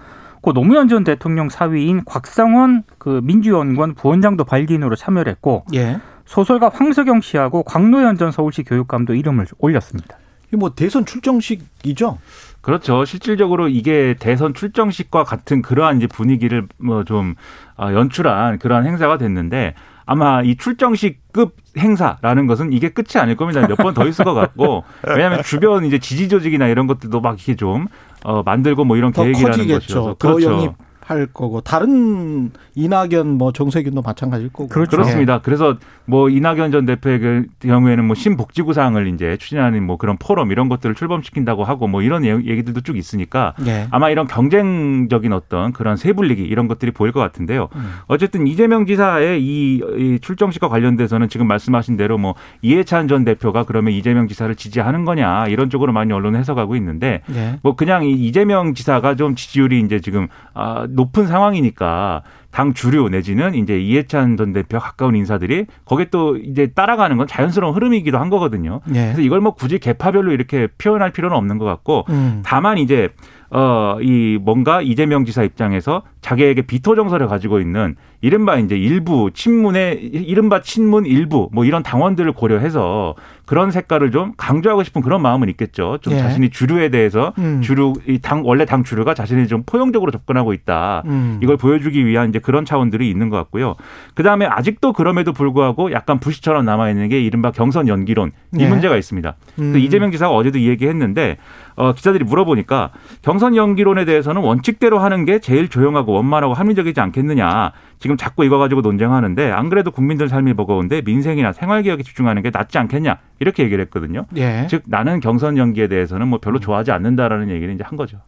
고 0.45 0.53
노무현 0.53 0.87
전 0.87 1.03
대통령 1.03 1.49
사위인 1.49 2.05
곽상원 2.05 2.83
그 2.99 3.19
민주연구원 3.23 3.95
부원장도 3.95 4.43
발기인으로 4.43 4.95
참여를 4.95 5.31
했고 5.31 5.65
예. 5.73 5.99
소설가 6.25 6.69
황석영 6.69 7.21
씨하고 7.21 7.63
광노현 7.63 8.17
전 8.17 8.31
서울시 8.31 8.61
교육감도 8.63 9.15
이름을 9.15 9.47
올렸습니다. 9.57 10.17
뭐 10.51 10.69
대선 10.75 11.03
출정식이죠? 11.03 12.19
그렇죠. 12.61 13.05
실질적으로 13.05 13.67
이게 13.69 14.15
대선 14.19 14.53
출정식과 14.53 15.23
같은 15.23 15.63
그러한 15.63 15.97
이제 15.97 16.05
분위기를 16.05 16.67
뭐좀 16.77 17.33
어, 17.77 17.91
연출한 17.93 18.59
그러한 18.59 18.85
행사가 18.85 19.17
됐는데 19.17 19.73
아마 20.05 20.43
이 20.43 20.55
출정식급 20.57 21.55
행사라는 21.77 22.45
것은 22.45 22.71
이게 22.71 22.89
끝이 22.89 23.19
아닐 23.19 23.35
겁니다. 23.35 23.67
몇 23.67 23.77
번 23.77 23.95
더 23.95 24.05
있을 24.05 24.23
것 24.23 24.35
같고 24.35 24.83
왜냐하면 25.07 25.41
주변 25.41 25.85
이제 25.85 25.97
지지 25.97 26.29
조직이나 26.29 26.67
이런 26.67 26.85
것들도 26.85 27.19
막 27.21 27.35
이렇게 27.35 27.55
좀 27.55 27.87
어, 28.25 28.41
만들고 28.44 28.84
뭐 28.86 28.98
이런 28.98 29.12
더 29.13 29.22
계획이라는 29.24 29.58
커지겠죠. 29.58 29.79
것이어서 29.79 30.13
그렇죠. 30.15 30.51
영입 30.51 30.72
할 31.05 31.27
거고 31.27 31.62
다른 31.62 32.51
이낙연 32.74 33.27
뭐 33.27 33.51
정세균도 33.51 34.01
마찬가지일 34.01 34.50
거고. 34.51 34.69
그렇죠. 34.69 34.89
그렇습니다. 34.97 35.39
그래서 35.39 35.77
뭐 36.05 36.29
이낙연 36.29 36.71
전 36.71 36.85
대표의 36.88 37.19
그 37.19 37.45
경우에는 37.59 38.05
뭐 38.05 38.15
신복지구상을 38.15 39.07
이제 39.09 39.38
추진하는 39.38 39.85
뭐 39.85 39.97
그런 39.97 40.17
포럼 40.17 40.51
이런 40.51 40.67
것들을 40.67 40.95
출범시킨다고 40.95 41.63
하고 41.63 41.88
뭐 41.88 42.01
이런 42.01 42.25
얘기들도 42.25 42.81
쭉 42.81 42.97
있으니까 42.97 43.53
예. 43.67 43.88
아마 43.91 44.09
이런 44.09 44.25
경쟁적인 44.25 45.31
어떤 45.31 45.74
그런 45.74 45.95
세분리기 45.95 46.41
이런 46.41 46.67
것들이 46.67 46.91
보일 46.91 47.12
것 47.12 47.19
같은데요. 47.19 47.69
음. 47.75 47.93
어쨌든 48.07 48.47
이재명 48.47 48.88
지사의 48.88 49.43
이, 49.43 49.81
이 49.97 50.19
출정식과 50.19 50.69
관련돼서는 50.69 51.29
지금 51.29 51.47
말씀하신 51.47 51.97
대로 51.97 52.17
뭐 52.17 52.33
이해찬 52.63 53.07
전 53.07 53.24
대표가 53.25 53.63
그러면 53.63 53.93
이재명 53.93 54.27
지사를 54.27 54.53
지지하는 54.55 55.05
거냐 55.05 55.47
이런 55.50 55.69
쪽으로 55.69 55.93
많이 55.93 56.12
언론은 56.13 56.39
해석하고 56.39 56.75
있는데 56.77 57.21
예. 57.31 57.59
뭐 57.62 57.75
그냥 57.75 58.05
이 58.05 58.13
이재명 58.13 58.74
지사가 58.74 59.13
좀 59.15 59.35
지지율이 59.35 59.81
이제 59.81 60.00
지금 60.00 60.27
아 60.55 60.88
높은 60.95 61.27
상황이니까 61.27 62.23
당 62.55 62.74
주류 62.74 63.09
내지는 63.09 63.53
이제 63.53 63.77
이해찬 63.77 64.38
전 64.38 64.53
대표 64.53 64.79
가까운 64.79 65.13
인사들이 65.17 65.65
거기에 65.83 66.05
또 66.09 66.38
이제 66.38 66.67
따라가는 66.67 67.17
건 67.17 67.27
자연스러운 67.27 67.75
흐름이기도 67.75 68.17
한 68.17 68.29
거거든요. 68.29 68.79
예. 68.91 68.93
그래서 69.07 69.19
이걸 69.19 69.41
뭐 69.41 69.55
굳이 69.55 69.77
개파별로 69.77 70.31
이렇게 70.31 70.67
표현할 70.77 71.12
필요는 71.12 71.35
없는 71.35 71.57
것 71.57 71.65
같고 71.65 72.05
음. 72.07 72.43
다만 72.45 72.77
이제 72.77 73.09
어, 73.51 73.97
이 74.01 74.39
뭔가 74.41 74.81
이재명 74.81 75.24
지사 75.25 75.43
입장에서 75.43 76.01
자기에게 76.21 76.63
비토 76.63 76.95
정서를 76.95 77.27
가지고 77.27 77.59
있는 77.59 77.95
이른바 78.21 78.57
이제 78.57 78.75
일부 78.75 79.29
친문의 79.33 80.00
이른바 80.03 80.62
친문 80.62 81.05
일부 81.05 81.50
뭐 81.53 81.63
이런 81.63 81.83
당원들을 81.83 82.31
고려해서 82.31 83.13
그런 83.45 83.69
색깔을 83.69 84.12
좀 84.12 84.33
강조하고 84.35 84.81
싶은 84.83 85.01
그런 85.03 85.21
마음은 85.21 85.47
있겠죠. 85.50 86.00
좀 86.01 86.13
예. 86.13 86.17
자신이 86.17 86.50
주류에 86.50 86.89
대해서 86.89 87.33
음. 87.38 87.62
주류 87.62 87.93
이 88.07 88.17
당 88.19 88.41
원래 88.43 88.65
당 88.65 88.83
주류가 88.83 89.13
자신이 89.13 89.47
좀 89.47 89.62
포용적으로 89.65 90.09
접근하고 90.12 90.51
있다. 90.53 91.03
음. 91.05 91.39
이걸 91.43 91.57
보여주기 91.57 92.03
위한 92.07 92.29
이제 92.29 92.39
그런 92.45 92.63
차원들이 92.63 93.09
있는 93.09 93.29
것 93.29 93.37
같고요. 93.37 93.75
그 94.13 94.21
다음에 94.21 94.45
아직도 94.45 94.93
그럼에도 94.93 95.33
불구하고 95.33 95.91
약간 95.91 96.19
부시처럼 96.19 96.63
남아 96.63 96.91
있는 96.91 97.09
게 97.09 97.19
이른바 97.19 97.49
경선 97.49 97.87
연기론 97.87 98.31
이 98.55 98.61
예. 98.61 98.67
문제가 98.67 98.95
있습니다. 98.97 99.35
음. 99.59 99.73
그 99.73 99.79
이재명 99.79 100.11
지사가 100.11 100.31
어제도 100.31 100.59
이 100.59 100.67
얘기했는데 100.67 101.37
어, 101.75 101.94
기자들이 101.94 102.24
물어보니까 102.24 102.91
경선 103.22 103.55
연기론에 103.55 104.05
대해서는 104.05 104.41
원칙대로 104.41 105.00
하는 105.00 105.25
게 105.25 105.39
제일 105.39 105.70
조용하고 105.70 106.13
원만하고 106.13 106.53
합리적이지 106.53 107.00
않겠느냐. 107.00 107.72
지금 108.00 108.17
자꾸 108.17 108.46
이거 108.46 108.58
가지고 108.58 108.82
논쟁하는데 108.82 109.51
안 109.51 109.70
그래도 109.70 109.91
국민들 109.91 110.29
삶이 110.29 110.53
버거운데 110.53 111.01
민생이나 111.01 111.53
생활 111.53 111.84
개혁에 111.84 112.03
집중하는 112.03 112.41
게 112.41 112.50
낫지 112.50 112.77
않겠냐 112.77 113.17
이렇게 113.39 113.63
얘기를 113.63 113.84
했거든요. 113.86 114.25
예. 114.38 114.67
즉 114.70 114.84
나는 114.86 115.20
경선 115.20 115.58
연기에 115.58 115.88
대해서는 115.88 116.27
뭐 116.27 116.39
별로 116.39 116.60
좋아하지 116.60 116.91
않는다라는 116.91 117.50
얘기를 117.50 117.74
이제 117.74 117.84
한 117.84 117.98
거죠. 117.98 118.20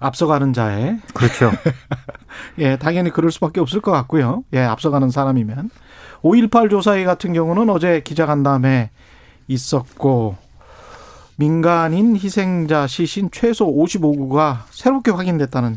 앞서가는 0.00 0.52
자에 0.52 0.96
그렇죠. 1.14 1.50
예, 2.58 2.76
당연히 2.76 3.10
그럴 3.10 3.30
수밖에 3.30 3.60
없을 3.60 3.80
것 3.80 3.90
같고요. 3.92 4.44
예, 4.52 4.60
앞서가는 4.60 5.10
사람이면 5.10 5.70
5.18 6.22 6.70
조사회 6.70 7.04
같은 7.04 7.32
경우는 7.32 7.68
어제 7.70 8.00
기자간담회 8.00 8.90
있었고 9.48 10.36
민간인 11.42 12.14
희생자 12.14 12.86
시신 12.86 13.28
최소 13.32 13.66
55구가 13.66 14.58
새롭게 14.70 15.10
확인됐다는 15.10 15.76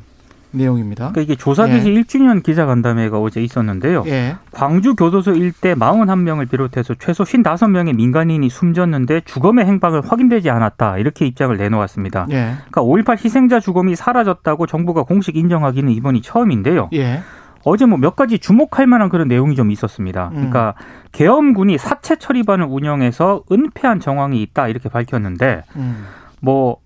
내용입니다. 0.52 1.10
그러니까 1.12 1.22
이게 1.22 1.36
조사 1.36 1.66
개시 1.66 1.90
1주년 1.90 2.44
기자간담회가 2.44 3.20
어제 3.20 3.42
있었는데요. 3.42 4.04
예. 4.06 4.36
광주 4.52 4.94
교도소 4.96 5.34
일대 5.34 5.74
41명을 5.74 6.48
비롯해서 6.50 6.94
최소 7.00 7.24
55명의 7.24 7.96
민간인이 7.96 8.48
숨졌는데 8.48 9.22
주검의 9.26 9.66
행방을 9.66 10.02
확인되지 10.06 10.52
않았다. 10.52 11.00
이렇게 11.00 11.26
입장을 11.26 11.58
내놓았습니다. 11.58 12.28
예. 12.30 12.56
그러니까 12.70 12.82
5.18 12.84 13.26
희생자 13.26 13.60
주검이 13.60 13.96
사라졌다고 13.96 14.68
정부가 14.68 15.02
공식 15.02 15.36
인정하기는 15.36 15.92
이번이 15.92 16.22
처음인데요. 16.22 16.90
예. 16.94 17.22
어제 17.66 17.86
뭐 17.86 17.98
몇 17.98 18.16
가지 18.16 18.40
주목할 18.40 18.88
만한 18.88 19.10
그런 19.10 19.28
내용이 19.28 19.56
좀 19.56 19.72
있었습니다. 19.72 20.28
음. 20.30 20.36
그러니까 20.36 20.76
계엄군이 21.12 21.78
사체 21.78 22.16
처리반을 22.16 22.66
운영해서 22.70 23.44
은폐한 23.52 24.00
정황이 24.00 24.42
있다 24.42 24.68
이렇게 24.68 24.88
밝혔는데 24.90 25.64
음. 25.76 26.06
뭐그 26.42 26.80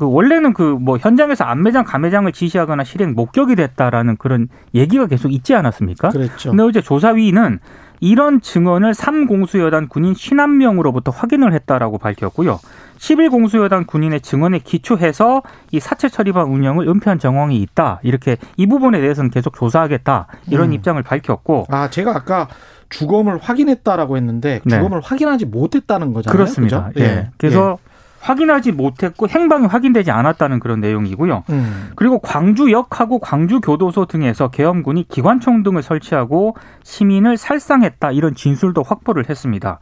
원래는 0.00 0.52
그 0.52 0.78
뭐 0.78 0.98
현장에서 0.98 1.44
안매장 1.44 1.84
감매장을 1.84 2.30
지시하거나 2.32 2.84
실행 2.84 3.14
목격이 3.14 3.56
됐다라는 3.56 4.16
그런 4.16 4.48
얘기가 4.74 5.06
계속 5.06 5.32
있지 5.32 5.54
않았습니까? 5.54 6.10
그랬죠. 6.10 6.50
근데 6.50 6.62
어제 6.62 6.80
조사위는 6.80 7.58
이런 8.00 8.40
증언을 8.40 8.92
3공수 8.94 9.58
여단 9.58 9.88
군인 9.88 10.12
51명으로부터 10.14 11.12
확인을 11.12 11.52
했다라고 11.52 11.98
밝혔고요. 11.98 12.60
11공수여단 12.98 13.86
군인의 13.86 14.20
증언에 14.20 14.58
기초해서 14.58 15.42
이 15.70 15.80
사체 15.80 16.08
처리반 16.08 16.46
운영을 16.46 16.88
은폐한 16.88 17.18
정황이 17.18 17.56
있다. 17.58 18.00
이렇게 18.02 18.36
이 18.56 18.66
부분에 18.66 19.00
대해서는 19.00 19.30
계속 19.30 19.54
조사하겠다. 19.54 20.26
이런 20.48 20.68
음. 20.68 20.72
입장을 20.74 21.02
밝혔고 21.02 21.66
아, 21.70 21.88
제가 21.90 22.14
아까 22.14 22.48
주검을 22.88 23.38
확인했다라고 23.38 24.16
했는데 24.16 24.60
네. 24.64 24.76
주검을 24.76 25.00
확인하지 25.00 25.46
못했다는 25.46 26.12
거잖아요. 26.12 26.32
그렇습니다. 26.36 26.88
그죠? 26.88 27.04
예. 27.04 27.30
그래서 27.36 27.78
확인하지 28.20 28.72
못했고 28.72 29.28
행방이 29.28 29.66
확인되지 29.66 30.10
않았다는 30.10 30.58
그런 30.58 30.80
내용이고요. 30.80 31.44
예. 31.48 31.52
음. 31.52 31.90
그리고 31.94 32.18
광주역하고 32.18 33.20
광주교도소 33.20 34.06
등에서 34.06 34.48
계엄군이 34.48 35.06
기관총 35.08 35.62
등을 35.62 35.82
설치하고 35.82 36.56
시민을 36.82 37.36
살상했다 37.36 38.12
이런 38.12 38.34
진술도 38.34 38.82
확보를 38.82 39.28
했습니다. 39.28 39.78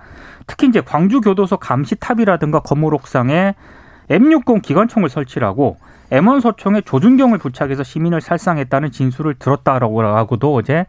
특히 0.46 0.68
이제 0.68 0.80
광주교도소 0.80 1.56
감시탑이라든가 1.58 2.60
건물 2.60 2.94
옥상에 2.94 3.54
M60 4.10 4.62
기관총을 4.62 5.08
설치하고 5.08 5.76
M1 6.10 6.40
소총에 6.40 6.82
조준경을 6.82 7.38
부착해서 7.38 7.82
시민을 7.82 8.20
살상했다는 8.20 8.92
진술을 8.92 9.34
들었다라고도 9.34 10.54
어제 10.54 10.86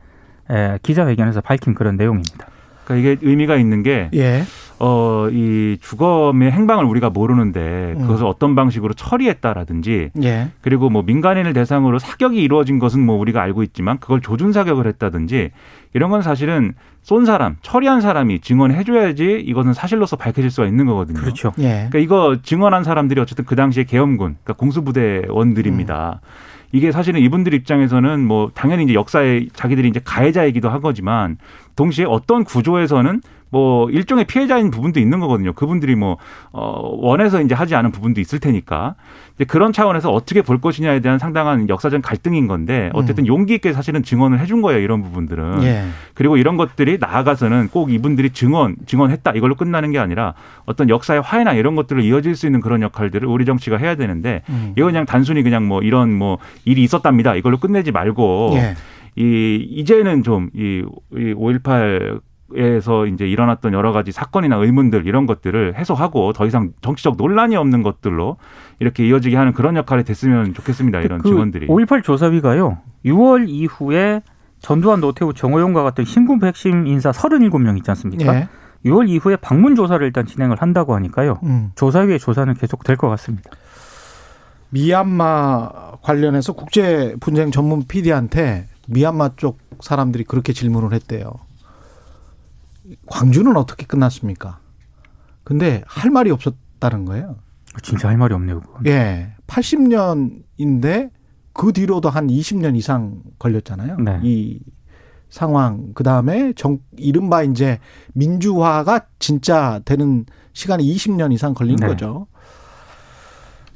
에, 0.50 0.78
기자회견에서 0.84 1.42
밝힌 1.42 1.74
그런 1.74 1.98
내용입니다. 1.98 2.48
그러니까 2.86 3.12
이게 3.12 3.28
의미가 3.28 3.58
있는 3.58 3.84
게 3.84 4.10
예. 4.14 4.44
어, 4.80 5.28
이 5.32 5.78
주검의 5.82 6.52
행방을 6.52 6.86
우리가 6.86 7.10
모르는데 7.10 7.96
음. 7.98 8.02
그것을 8.02 8.26
어떤 8.26 8.56
방식으로 8.56 8.94
처리했다라든지 8.94 10.12
예. 10.24 10.50
그리고 10.62 10.90
뭐 10.90 11.02
민간인을 11.02 11.54
대상으로 11.54 11.98
사격이 12.00 12.42
이루어진 12.42 12.78
것은 12.78 13.04
뭐 13.04 13.18
우리가 13.18 13.42
알고 13.42 13.64
있지만 13.64 14.00
그걸 14.00 14.22
조준 14.22 14.52
사격을 14.52 14.86
했다든지 14.88 15.52
이런 15.94 16.12
건 16.12 16.22
사실은 16.22 16.74
쏜 17.02 17.26
사람, 17.26 17.56
처리한 17.62 18.02
사람이 18.02 18.42
증언해 18.42 18.84
줘야지 18.84 19.44
이것은 19.46 19.74
사실로서 19.74 20.16
밝혀질 20.16 20.52
수가 20.52 20.68
있는 20.68 20.86
거거든요. 20.86 21.20
그렇죠. 21.20 21.54
예. 21.58 21.88
그러니까 21.90 22.00
이거 22.00 22.38
증언한 22.44 22.84
사람들이 22.84 23.20
어쨌든 23.20 23.46
그 23.46 23.56
당시에 23.56 23.86
계엄군, 23.86 24.36
그러니까 24.44 24.54
공수부대원들입니다. 24.54 26.22
이게 26.74 26.92
사실은 26.92 27.22
이분들 27.22 27.54
입장에서는 27.54 28.26
뭐 28.26 28.52
당연히 28.54 28.84
이제 28.84 28.94
역사에 28.94 29.48
자기들이 29.54 29.88
이제 29.88 30.02
가해자이기도 30.04 30.70
한 30.70 30.82
거지만 30.82 31.38
동시에 31.76 32.06
어떤 32.06 32.44
구조에서는 32.44 33.22
뭐 33.50 33.90
일종의 33.90 34.26
피해자인 34.26 34.72
부분도 34.72 35.00
있는 35.00 35.20
거거든요. 35.20 35.54
그분들이 35.54 35.96
뭐 35.96 36.18
어, 36.52 36.92
원해서 36.98 37.42
이제 37.42 37.56
하지 37.56 37.76
않은 37.76 37.92
부분도 37.92 38.20
있을 38.22 38.40
테니까 38.40 38.96
이제 39.36 39.46
그런 39.46 39.72
차원에서 39.72 40.12
어떻게 40.12 40.42
볼 40.42 40.60
것이냐에 40.60 41.00
대한 41.00 41.20
상당한 41.20 41.70
역사적 41.70 42.02
갈등인 42.02 42.48
건데 42.48 42.90
어쨌든 42.94 43.28
용기 43.28 43.56
있게 43.56 43.74
사실은 43.74 44.04
증언을 44.04 44.40
해준 44.40 44.62
거예요. 44.62 44.82
이런 44.82 45.02
부분들은. 45.04 45.64
예. 45.64 45.86
그리고 46.14 46.38
이런 46.38 46.58
것들이 46.58 46.98
나아가서는 47.00 47.70
꼭 47.70 47.92
이분들이 47.92 48.32
증언, 48.32 48.76
증언했다 48.86 49.32
이걸로 49.34 49.56
끝나는 49.56 49.92
게 49.92 50.00
아니라 50.00 50.34
어떤 50.66 50.90
역사의 50.90 51.22
화해나 51.22 51.54
이런 51.54 51.76
것들을 51.76 52.04
이어질 52.04 52.36
수 52.36 52.46
있는 52.46 52.62
그런 52.62 52.82
역할들을 52.82 53.28
우리 53.28 53.46
정치가 53.46 53.78
해야 53.78 53.96
되는데 53.96 54.42
음. 54.50 54.74
이거 54.76 54.88
그냥 54.88 55.06
단순히 55.06 55.44
그냥 55.44 55.68
뭐 55.68 55.82
이런 55.82 56.14
뭐 56.14 56.38
일이 56.66 56.84
있었답니다 56.84 57.36
이걸로 57.36 57.58
끝내지 57.58 57.92
말고 57.92 58.54
예. 58.56 58.76
이 59.16 59.68
이제는 59.72 60.24
좀이 60.24 60.84
이5.18 61.12 62.22
에서 62.56 63.06
이제 63.08 63.28
일어났던 63.28 63.74
여러 63.74 63.92
가지 63.92 64.12
사건이나 64.14 64.56
의문들 64.56 65.06
이런 65.06 65.26
것들을 65.26 65.76
해소하고 65.78 66.32
더 66.32 66.46
이상 66.46 66.72
정치적 66.82 67.18
논란이 67.18 67.58
없는 67.58 67.84
것들로 67.84 68.38
이렇게 68.80 69.06
이어지게 69.06 69.36
하는 69.36 69.52
그런 69.52 69.76
역할이 69.76 70.04
됐으면 70.06 70.54
좋겠습니다. 70.54 71.02
이런 71.02 71.20
그 71.20 71.28
증언들이. 71.30 71.68
5.18 71.68 72.04
조사위가요. 72.04 72.78
6월 73.06 73.50
이후에 73.50 74.22
전두환, 74.60 75.02
노태우, 75.02 75.34
정호용과 75.34 75.84
같은 75.84 76.06
신군부 76.06 76.46
핵심 76.46 76.88
인사 76.88 77.12
37명 77.12 77.78
있지 77.78 77.92
않습니까? 77.92 78.34
예. 78.36 78.48
6월 78.86 79.10
이후에 79.10 79.36
방문 79.36 79.76
조사를 79.76 80.06
일단 80.06 80.26
진행을 80.26 80.58
한다고 80.62 80.96
하니까요. 80.96 81.40
음. 81.44 81.72
조사위의 81.76 82.20
조사는 82.20 82.54
계속 82.54 82.84
될 82.86 82.96
것 82.96 83.10
같습니다. 83.10 83.50
미얀마 84.70 85.70
관련해서 86.02 86.54
국제 86.54 87.16
분쟁 87.20 87.52
전문 87.52 87.84
PD한테 87.88 88.68
미얀마 88.88 89.32
쪽 89.38 89.60
사람들이 89.80 90.24
그렇게 90.24 90.54
질문을 90.54 90.94
했대요. 90.94 91.32
광주는 93.06 93.56
어떻게 93.56 93.86
끝났습니까? 93.86 94.60
근데 95.44 95.84
할 95.88 96.12
말이 96.12 96.32
없었다는 96.32 97.06
거예요. 97.06 97.38
진짜 97.82 98.10
할 98.10 98.18
말이 98.18 98.34
없네요. 98.34 98.62
그건. 98.62 98.86
예. 98.88 99.34
80년인데 99.48 101.12
그 101.54 101.74
뒤로도 101.74 102.10
한 102.10 102.28
20년 102.28 102.76
이상 102.76 103.22
걸렸잖아요. 103.40 103.98
네. 103.98 104.20
이 104.24 104.60
상황 105.30 105.94
그다음에 105.94 106.54
정 106.54 106.80
이른바 106.98 107.44
이제 107.44 107.80
민주화가 108.14 109.08
진짜 109.20 109.82
되는 109.84 110.26
시간이 110.54 110.84
20년 110.84 111.34
이상 111.34 111.54
걸린 111.54 111.76
네. 111.78 111.88
거죠. 111.88 112.28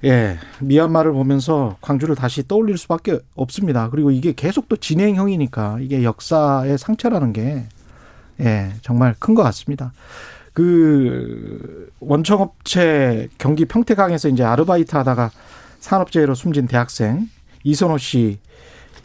예. 0.04 0.38
미얀마를 0.62 1.12
보면서 1.12 1.78
광주를 1.82 2.16
다시 2.16 2.48
떠올릴 2.48 2.78
수밖에 2.78 3.20
없습니다. 3.36 3.90
그리고 3.90 4.12
이게 4.12 4.34
계속 4.34 4.68
또 4.68 4.76
진행형이니까 4.76 5.80
이게 5.82 6.04
역사의 6.04 6.78
상처라는 6.78 7.34
게 7.34 7.68
예, 8.42 8.72
정말 8.82 9.16
큰 9.20 9.36
것 9.36 9.44
같습니다. 9.44 9.94
그 10.54 11.90
원청업체 12.00 13.30
경기 13.38 13.66
평택항에서 13.66 14.28
이제 14.30 14.44
아르바이트 14.44 14.96
하다가 14.96 15.32
산업재해로 15.80 16.36
숨진 16.36 16.68
대학생 16.68 17.30
이선호 17.64 17.98
씨 17.98 18.40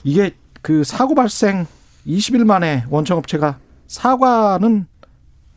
이게 0.02 0.34
그 0.62 0.82
사고 0.84 1.14
발생 1.14 1.66
20일 2.06 2.44
만에 2.44 2.84
원청업체가 2.90 3.58
사과는 3.86 4.86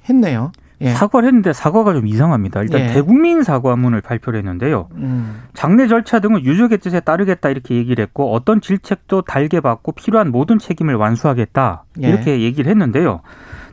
했네요. 0.08 0.52
예. 0.82 0.92
사과를 0.94 1.28
했는데 1.28 1.52
사과가 1.52 1.94
좀 1.94 2.08
이상합니다. 2.08 2.62
일단 2.62 2.82
예. 2.82 2.88
대국민 2.94 3.44
사과문을 3.44 4.02
발표를 4.02 4.40
했는데요. 4.40 4.88
음. 4.94 5.44
장례 5.54 5.88
절차 5.88 6.20
등은 6.20 6.46
유족의 6.46 6.78
뜻에 6.78 7.02
따르겠다 7.02 7.50
이렇게 7.50 7.76
얘기를 7.76 8.02
했고 8.02 8.34
어떤 8.34 8.62
질책도 8.62 9.24
달게 9.24 9.60
받고 9.60 9.92
필요한 9.92 10.32
모든 10.32 10.58
책임을 10.58 10.96
완수하겠다 10.96 11.84
예. 12.04 12.08
이렇게 12.08 12.42
얘기를 12.42 12.72
했는데요. 12.72 13.22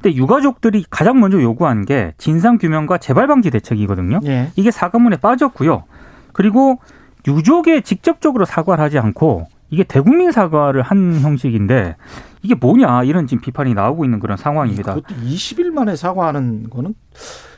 근데 0.00 0.14
유가족들이 0.14 0.84
가장 0.90 1.20
먼저 1.20 1.40
요구한 1.40 1.84
게 1.84 2.14
진상 2.18 2.58
규명과 2.58 2.98
재발 2.98 3.26
방지 3.26 3.50
대책이거든요. 3.50 4.20
예. 4.26 4.50
이게 4.56 4.70
사과문에 4.70 5.16
빠졌고요. 5.16 5.84
그리고 6.32 6.78
유족에 7.26 7.80
직접적으로 7.80 8.44
사과를 8.44 8.82
하지 8.84 8.98
않고 8.98 9.48
이게 9.70 9.82
대국민 9.82 10.30
사과를 10.30 10.82
한 10.82 11.20
형식인데 11.20 11.96
이게 12.42 12.54
뭐냐 12.54 13.02
이런 13.04 13.26
지금 13.26 13.40
비판이 13.40 13.74
나오고 13.74 14.04
있는 14.04 14.20
그런 14.20 14.36
상황입니다. 14.36 14.94
그것도 14.94 15.20
20일 15.22 15.70
만에 15.70 15.96
사과하는 15.96 16.70
거는 16.70 16.94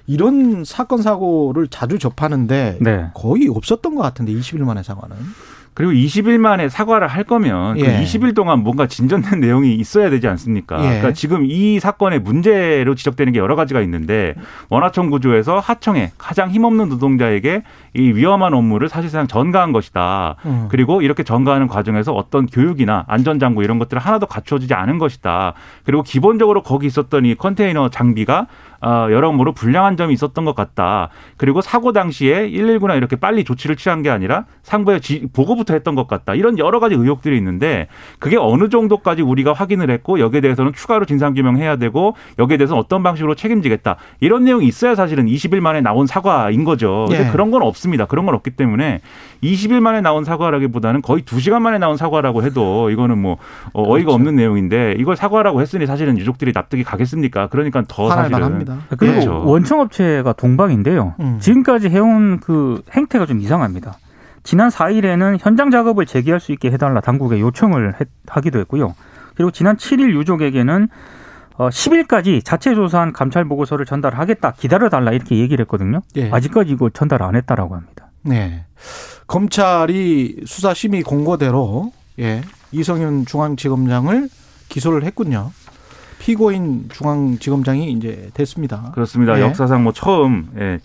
이런 0.07 0.65
사건 0.65 1.03
사고를 1.03 1.69
자주 1.69 1.99
접하는데 1.99 2.79
네. 2.81 3.11
거의 3.13 3.49
없었던 3.49 3.95
것 3.95 4.01
같은데 4.01 4.33
20일 4.33 4.61
만에 4.61 4.83
사과는. 4.83 5.17
그리고 5.79 5.93
20일 5.93 6.39
만에 6.39 6.69
사과를 6.69 7.07
할 7.07 7.23
거면 7.23 7.79
예. 7.79 7.83
그 7.83 8.03
20일 8.03 8.35
동안 8.35 8.65
뭔가 8.65 8.89
진전된 8.89 9.39
내용이 9.39 9.77
있어야 9.77 10.11
되지 10.11 10.27
않습니까? 10.27 10.77
예. 10.79 10.89
그러니까 10.89 11.13
지금 11.13 11.45
이 11.45 11.79
사건의 11.79 12.19
문제로 12.19 12.97
지적되는 12.97 13.33
게 13.33 13.39
여러 13.39 13.55
가지가 13.55 13.81
있는데 13.83 14.35
원하청 14.71 15.09
구조에서 15.11 15.61
하청에 15.61 16.11
가장 16.19 16.51
힘없는 16.51 16.89
노동자에게 16.89 17.63
이 17.95 18.01
위험한 18.01 18.55
업무를 18.55 18.89
사실상 18.89 19.29
전가한 19.29 19.71
것이다. 19.71 20.35
음. 20.47 20.67
그리고 20.69 21.01
이렇게 21.01 21.23
전가하는 21.23 21.69
과정에서 21.69 22.13
어떤 22.13 22.47
교육이나 22.47 23.05
안전장구 23.07 23.63
이런 23.63 23.79
것들을 23.79 24.03
하나도 24.03 24.27
갖춰지지 24.27 24.75
않은 24.75 24.99
것이다. 24.99 25.53
그리고 25.85 26.03
기본적으로 26.03 26.65
거기 26.65 26.89
있었던 26.89 27.25
이 27.25 27.37
컨테이너 27.37 27.89
장비가 27.89 28.49
어, 28.81 29.09
여러모로 29.11 29.53
불량한 29.53 29.97
점이 29.97 30.15
있었던 30.15 30.45
것 30.45 30.55
같다. 30.55 31.09
그리고 31.37 31.61
사고 31.61 31.93
당시에 31.93 32.49
119나 32.51 32.97
이렇게 32.97 33.17
빨리 33.17 33.43
조치를 33.45 33.75
취한 33.77 34.03
게 34.03 34.11
아니라 34.11 34.45
상부에 34.63 35.01
지- 35.01 35.27
보고부터 35.33 35.75
했던 35.75 35.95
것 35.97 36.07
같다. 36.07 36.35
이런 36.35 36.59
여러 36.59 36.79
가지 36.79 36.95
의혹들이 36.95 37.37
있는데 37.39 37.89
그게 38.21 38.37
어느 38.37 38.69
정도까지 38.69 39.23
우리가 39.23 39.53
확인을 39.53 39.91
했고 39.91 40.21
여기에 40.21 40.41
대해서는 40.43 40.73
추가로 40.75 41.07
진상 41.07 41.35
규명해야 41.35 41.77
되고 41.77 42.15
여기에 42.39 42.57
대해서는 42.59 42.81
어떤 42.81 43.03
방식으로 43.03 43.35
책임지겠다. 43.35 43.97
이런 44.21 44.45
내용이 44.45 44.67
있어야 44.67 44.95
사실은 44.95 45.27
20일 45.27 45.61
만에 45.61 45.81
나온 45.81 46.07
사과인 46.07 46.65
거죠. 46.65 47.07
근데 47.09 47.27
예. 47.27 47.31
그런 47.33 47.51
건 47.51 47.63
없습니다. 47.63 48.07
그런 48.07 48.27
건 48.27 48.35
없기 48.37 48.51
때문에 48.51 49.01
20일 49.43 49.81
만에 49.81 50.01
나온 50.01 50.25
사과라기보다는 50.25 51.03
거의 51.03 51.23
2시간 51.23 51.63
만에 51.63 51.79
나온 51.79 51.97
사과라고 51.97 52.43
해도 52.45 52.91
이거는 52.91 53.19
뭐 53.19 53.39
어, 53.73 53.83
어이가 53.83 54.07
그렇죠. 54.07 54.15
없는 54.15 54.37
내용인데 54.37 54.95
이걸 54.99 55.17
사과라고 55.17 55.61
했으니 55.61 55.87
사실은 55.87 56.17
유족들이 56.19 56.53
납득이 56.55 56.85
가겠습니까? 56.85 57.49
그러니까 57.49 57.83
더 57.89 58.09
사실은 58.09 58.39
만합니다. 58.69 58.97
그리고 58.97 59.13
그렇죠. 59.15 59.43
원청 59.47 59.81
업체가 59.81 60.33
동방인데요. 60.35 61.15
음. 61.21 61.39
지금까지 61.41 61.89
해온 61.89 62.41
그 62.41 62.83
행태가 62.93 63.27
좀 63.27 63.41
이상합니다. 63.41 63.99
지난 64.43 64.71
4일에는 64.71 65.39
현장 65.41 65.71
작업을 65.71 66.07
재개할 66.07 66.41
수 66.41 66.53
있게 66.53 66.71
해달라 66.71 67.01
당국에 67.01 67.41
요청을 67.41 67.95
했- 68.01 68.09
하기도 68.27 68.59
했고요. 68.61 68.95
그리고 69.35 69.51
지난 69.51 69.77
7일 69.77 70.13
유족에게는 70.15 70.89
어, 71.57 71.69
10일까지 71.71 72.45
자체 72.45 72.75
조사한 72.75 73.13
감찰 73.13 73.45
보고서를 73.45 73.85
전달하겠다, 73.85 74.53
기다려달라 74.53 75.11
이렇게 75.13 75.37
얘기를 75.39 75.65
했거든요. 75.65 76.03
예. 76.17 76.31
아직까지 76.31 76.71
이거 76.73 76.89
전달 76.91 77.21
안 77.23 77.35
했다라고 77.35 77.75
합니다. 77.75 78.11
네. 78.23 78.65
검찰이 79.27 80.43
수사심의 80.47 81.03
공고대로 81.03 81.93
예. 82.21 82.43
이성윤 82.73 83.27
중앙지검장을 83.27 84.29
기소를 84.69 85.05
했군요. 85.05 85.51
피고인 86.19 86.89
중앙지검장이 86.93 87.93
이제 87.93 88.31
됐습니다. 88.35 88.91
그렇습니다. 88.95 89.37
예. 89.39 89.43
역사상 89.43 89.85
뭐 89.85 89.93
처음 89.93 90.49
예, 90.59 90.65
예, 90.65 90.81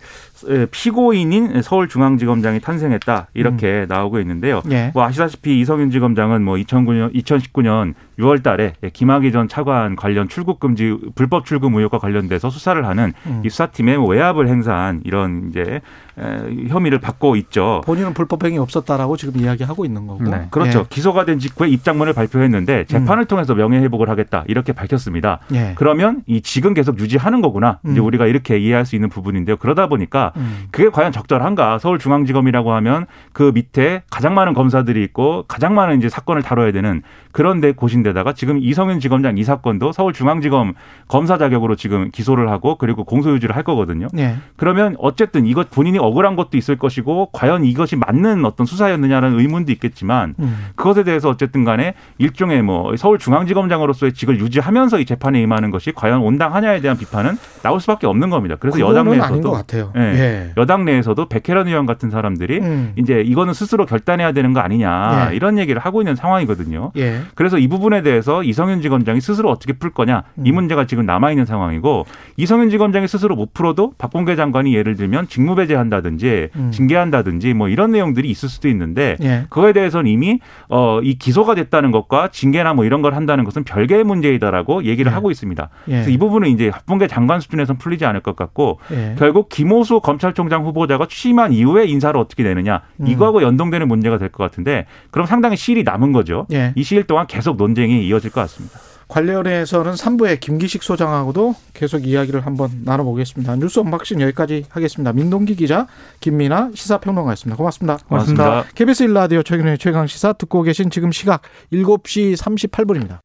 피고인인 0.71 1.61
서울중앙지검장이 1.61 2.59
탄생했다 2.59 3.27
이렇게 3.33 3.85
나오고 3.87 4.19
있는데요. 4.19 4.61
예. 4.71 4.91
뭐 4.93 5.03
아시다시피 5.03 5.59
이성윤 5.59 5.91
지검장은 5.91 6.43
뭐 6.43 6.55
2009년 6.55 7.13
2019년 7.13 7.93
6월달에 8.19 8.73
김학의 8.93 9.31
전 9.31 9.47
차관 9.47 9.95
관련 9.95 10.27
출국 10.29 10.59
금지 10.59 10.95
불법 11.15 11.45
출금 11.45 11.75
의혹과 11.75 11.99
관련돼서 11.99 12.49
수사를 12.49 12.85
하는 12.85 13.13
음. 13.25 13.41
이 13.45 13.49
수사팀에 13.49 13.97
뭐 13.97 14.09
외압을 14.09 14.47
행사한 14.47 15.01
이런 15.03 15.49
이제 15.49 15.81
에, 16.19 16.67
혐의를 16.67 16.99
받고 16.99 17.35
있죠. 17.37 17.81
본인은 17.85 18.13
불법 18.13 18.43
행위 18.45 18.57
없었다라고 18.59 19.17
지금 19.17 19.41
이야기하고 19.41 19.85
있는 19.85 20.05
거고. 20.05 20.23
네. 20.25 20.47
그렇죠. 20.51 20.85
기소가 20.89 21.25
된 21.25 21.39
직후에 21.39 21.69
입장문을 21.69 22.13
발표했는데 22.13 22.85
재판을 22.85 23.25
통해서 23.25 23.55
명예 23.55 23.79
회복을 23.79 24.09
하겠다 24.09 24.43
이렇게 24.47 24.73
밝혔습니다. 24.73 25.39
예. 25.53 25.71
그러면 25.75 26.21
이 26.27 26.41
지금 26.41 26.73
계속 26.73 26.99
유지하는 26.99 27.41
거구나. 27.41 27.79
이제 27.89 27.99
음. 27.99 28.05
우리가 28.05 28.27
이렇게 28.27 28.59
이해할 28.59 28.85
수 28.85 28.95
있는 28.95 29.09
부분인데요. 29.09 29.57
그러다 29.57 29.87
보니까 29.87 30.32
음. 30.37 30.67
그게 30.71 30.89
과연 30.89 31.11
적절한가? 31.11 31.79
서울중앙지검이라고 31.79 32.73
하면 32.73 33.05
그 33.31 33.51
밑에 33.53 34.03
가장 34.09 34.33
많은 34.33 34.53
검사들이 34.53 35.03
있고 35.03 35.45
가장 35.47 35.75
많은 35.75 35.97
이제 35.97 36.09
사건을 36.09 36.41
다뤄야 36.41 36.71
되는 36.71 37.01
그런 37.31 37.61
데 37.61 37.71
곳인데다가 37.71 38.33
지금 38.33 38.57
이성윤 38.59 38.99
지검장 38.99 39.37
이 39.37 39.43
사건도 39.43 39.91
서울중앙지검 39.91 40.73
검사 41.07 41.37
자격으로 41.37 41.75
지금 41.75 42.09
기소를 42.11 42.49
하고 42.49 42.77
그리고 42.77 43.03
공소유지를 43.03 43.55
할 43.55 43.63
거거든요. 43.63 44.07
예. 44.17 44.35
그러면 44.55 44.95
어쨌든 44.99 45.45
이것 45.45 45.69
본인이 45.71 45.97
억울한 45.97 46.35
것도 46.35 46.57
있을 46.57 46.77
것이고 46.77 47.29
과연 47.33 47.65
이것이 47.65 47.95
맞는 47.95 48.45
어떤 48.45 48.65
수사였느냐라는 48.65 49.39
의문도 49.39 49.71
있겠지만 49.73 50.35
음. 50.39 50.67
그것에 50.75 51.03
대해서 51.03 51.29
어쨌든 51.29 51.63
간에 51.63 51.95
일종의 52.17 52.61
뭐 52.61 52.95
서울중앙지검장으로서의 52.95 54.13
직을 54.13 54.39
유지하면서 54.39 54.99
이 54.99 55.05
재판에 55.05 55.41
임하는 55.41 55.71
것이 55.71 55.91
과연 55.91 56.21
온당하냐에 56.21 56.81
대한 56.81 56.97
비판은 56.97 57.37
나올 57.61 57.79
수밖에 57.79 58.07
없는 58.07 58.29
겁니다. 58.29 58.55
그래서 58.59 58.79
여당 58.79 59.05
그거는 59.05 59.23
아닌 59.23 59.41
것 59.41 59.51
같아요. 59.51 59.91
예. 59.95 60.01
예. 60.01 60.22
여당 60.57 60.85
내에서도 60.85 61.25
백혜련 61.27 61.67
의원 61.67 61.85
같은 61.85 62.09
사람들이 62.09 62.59
음. 62.59 62.93
이제 62.95 63.21
이거는 63.21 63.53
스스로 63.53 63.85
결단해야 63.85 64.31
되는 64.31 64.53
거 64.53 64.59
아니냐 64.59 65.27
네. 65.29 65.35
이런 65.35 65.59
얘기를 65.59 65.79
하고 65.79 66.01
있는 66.01 66.15
상황이거든요. 66.15 66.91
예. 66.97 67.19
그래서 67.35 67.57
이 67.57 67.67
부분에 67.67 68.01
대해서 68.01 68.43
이성윤 68.43 68.81
지검장이 68.81 69.21
스스로 69.21 69.49
어떻게 69.51 69.73
풀 69.73 69.91
거냐 69.91 70.23
이 70.43 70.49
음. 70.49 70.55
문제가 70.55 70.85
지금 70.87 71.05
남아 71.05 71.31
있는 71.31 71.45
상황이고 71.45 72.05
이성윤 72.37 72.69
지검장이 72.69 73.07
스스로 73.07 73.35
못 73.35 73.53
풀어도 73.53 73.93
박범계 73.97 74.35
장관이 74.35 74.73
예를 74.73 74.95
들면 74.95 75.27
직무배제한다든지 75.27 76.49
음. 76.55 76.71
징계한다든지 76.71 77.53
뭐 77.53 77.69
이런 77.69 77.91
내용들이 77.91 78.29
있을 78.29 78.49
수도 78.49 78.67
있는데 78.69 79.15
예. 79.21 79.45
그거에 79.49 79.73
대해서는 79.73 80.09
이미 80.09 80.39
어 80.69 81.03
이 81.03 81.15
기소가 81.17 81.55
됐다는 81.55 81.91
것과 81.91 82.29
징계나 82.29 82.73
뭐 82.73 82.85
이런 82.85 83.01
걸 83.01 83.15
한다는 83.15 83.43
것은 83.43 83.63
별개의 83.63 84.03
문제이다라고 84.03 84.85
얘기를 84.85 85.11
네. 85.11 85.13
하고 85.13 85.31
있습니다. 85.31 85.69
예. 85.87 85.91
그래서 85.91 86.09
이 86.09 86.17
부분은 86.17 86.49
이제 86.49 86.71
박범계 86.71 87.07
장관 87.07 87.39
수준에서는 87.39 87.77
풀리지 87.77 88.05
않을 88.05 88.21
것 88.21 88.35
같고 88.35 88.79
예. 88.91 89.15
결국 89.17 89.49
김오수 89.49 89.99
검찰총장 90.03 90.63
후보자가 90.65 91.07
취임한 91.09 91.51
이후에 91.53 91.85
인사를 91.85 92.15
어떻게 92.19 92.43
내느냐 92.43 92.81
음. 92.99 93.07
이거하고 93.07 93.41
연동되는 93.41 93.87
문제가 93.87 94.19
될 94.19 94.29
것 94.29 94.43
같은데 94.43 94.85
그럼 95.11 95.25
상당히 95.27 95.55
시일이 95.57 95.83
남은 95.83 96.11
거죠. 96.11 96.45
예. 96.51 96.73
이 96.75 96.83
시일 96.83 97.03
동안 97.03 97.25
계속 97.27 97.57
논쟁이 97.57 98.05
이어질 98.07 98.31
것 98.31 98.41
같습니다. 98.41 98.79
관련해서는 99.07 99.91
3부의 99.93 100.39
김기식 100.39 100.81
소장하고도 100.81 101.55
계속 101.73 102.07
이야기를 102.07 102.45
한번 102.47 102.69
나눠보겠습니다. 102.83 103.55
뉴스 103.57 103.79
unboxing 103.79 104.21
여기까지 104.21 104.65
하겠습니다. 104.69 105.13
민동기 105.13 105.55
기자, 105.55 105.85
김민아 106.19 106.71
시사평론가였습니다. 106.73 107.55
고맙습니다. 107.57 107.97
고맙습니다. 108.07 108.63
KBS 108.73 109.05
1라디오 109.07 109.45
최경영의 109.45 109.77
최강시사 109.77 110.33
듣고 110.33 110.63
계신 110.63 110.89
지금 110.89 111.11
시각 111.11 111.43
7시 111.71 112.35
38분입니다. 112.37 113.19